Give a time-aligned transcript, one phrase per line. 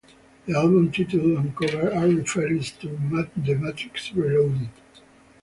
[0.47, 2.87] The album title and cover are references to
[3.37, 4.69] "The Matrix Reloaded".